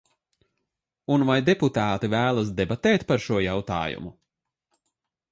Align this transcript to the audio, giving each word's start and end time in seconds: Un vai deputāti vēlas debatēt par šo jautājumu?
Un 1.15 1.25
vai 1.29 1.35
deputāti 1.49 2.09
vēlas 2.13 2.49
debatēt 2.61 3.05
par 3.11 3.21
šo 3.27 3.37
jautājumu? 3.43 4.13